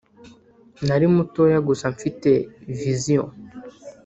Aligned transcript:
nari 0.87 1.05
mutoya 1.15 1.57
gusa 1.67 1.85
mfite 1.95 2.31
vision 2.79 3.27